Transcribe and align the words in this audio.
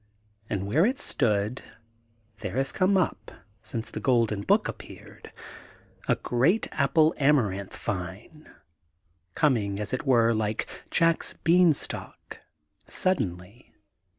And 0.49 0.65
where 0.65 0.83
it 0.83 0.97
stood, 0.97 1.61
there 2.39 2.55
has 2.57 2.71
come 2.71 2.97
up, 2.97 3.29
since 3.61 3.91
The 3.91 3.99
Golden 3.99 4.41
Book 4.41 4.67
appeared, 4.67 5.31
a 6.07 6.15
great 6.15 6.67
Apple 6.71 7.13
Amar 7.19 7.51
anth 7.51 7.77
Vine, 7.77 8.49
coming 9.35 9.79
as 9.79 9.93
it 9.93 10.03
were, 10.07 10.33
like 10.33 10.65
Jack 10.89 11.21
's 11.21 11.33
bean 11.33 11.75
stalk, 11.75 12.39
suddenly. 12.87 13.75